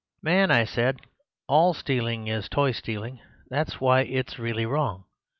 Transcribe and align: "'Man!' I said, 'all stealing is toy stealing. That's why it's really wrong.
"'Man!' 0.23 0.49
I 0.49 0.63
said, 0.63 0.97
'all 1.47 1.75
stealing 1.75 2.27
is 2.27 2.49
toy 2.49 2.71
stealing. 2.71 3.19
That's 3.51 3.79
why 3.79 4.01
it's 4.01 4.39
really 4.39 4.65
wrong. 4.65 5.03